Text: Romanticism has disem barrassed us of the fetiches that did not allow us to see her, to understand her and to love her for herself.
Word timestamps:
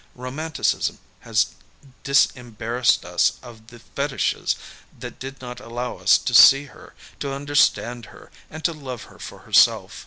Romanticism 0.15 0.97
has 1.19 1.53
disem 2.03 2.57
barrassed 2.57 3.05
us 3.05 3.33
of 3.43 3.67
the 3.67 3.77
fetiches 3.77 4.55
that 4.97 5.19
did 5.19 5.39
not 5.41 5.59
allow 5.59 5.97
us 5.97 6.17
to 6.17 6.33
see 6.33 6.63
her, 6.65 6.95
to 7.19 7.31
understand 7.31 8.07
her 8.07 8.31
and 8.49 8.63
to 8.63 8.73
love 8.73 9.03
her 9.03 9.19
for 9.19 9.41
herself. 9.45 9.99